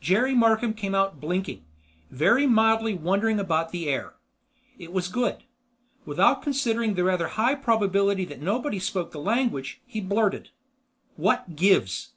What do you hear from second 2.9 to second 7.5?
wondering about the air. It was good. Without considering the rather